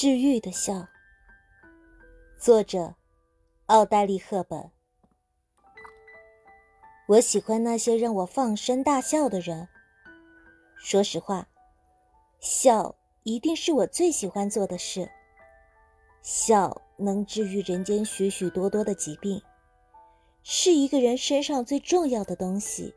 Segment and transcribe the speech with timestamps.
[0.00, 0.88] 治愈的笑。
[2.38, 2.94] 作者
[3.66, 4.70] 奥黛丽赫本。
[7.06, 9.68] 我喜欢那些让我放声大笑的人。
[10.78, 11.46] 说实话
[12.38, 12.94] 笑
[13.24, 15.06] 一定是我最喜欢做的事。
[16.22, 19.42] 笑能治愈人间许许多多的疾病
[20.42, 22.94] 是一个人身上最重要的东西